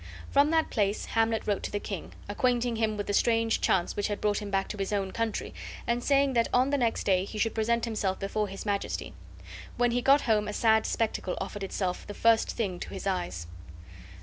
From 0.31 0.49
that 0.49 0.71
place 0.71 1.05
Hamlet 1.05 1.45
wrote 1.45 1.61
to 1.61 1.69
the 1.71 1.79
king, 1.79 2.13
acquainting 2.27 2.77
him 2.77 2.97
with 2.97 3.05
the 3.05 3.13
strange 3.13 3.61
chance 3.61 3.95
which 3.95 4.07
had 4.07 4.19
brought 4.19 4.39
him 4.41 4.49
back 4.49 4.67
to 4.69 4.77
his 4.77 4.91
own 4.91 5.11
country 5.11 5.53
and 5.85 6.03
saying 6.03 6.33
that 6.33 6.47
on 6.51 6.71
the 6.71 6.77
next 6.79 7.03
day 7.03 7.23
he 7.23 7.37
should 7.37 7.53
present 7.53 7.85
himself 7.85 8.17
before 8.17 8.47
his 8.47 8.65
Majesty. 8.65 9.13
When 9.77 9.91
he 9.91 10.01
got 10.01 10.21
home 10.21 10.47
a 10.47 10.53
sad 10.53 10.87
spectacle 10.87 11.37
offered 11.39 11.61
itself 11.63 12.07
the 12.07 12.15
first 12.15 12.49
thing 12.49 12.79
to 12.79 12.89
his 12.89 13.05
eyes. 13.05 13.45